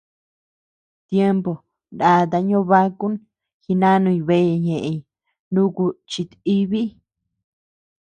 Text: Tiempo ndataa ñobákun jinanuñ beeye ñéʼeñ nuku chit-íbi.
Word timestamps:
Tiempo 1.09 1.51
ndataa 1.93 2.45
ñobákun 2.49 3.13
jinanuñ 3.63 4.17
beeye 4.27 4.55
ñéʼeñ 4.65 4.97
nuku 5.53 5.83
chit-íbi. 6.09 6.81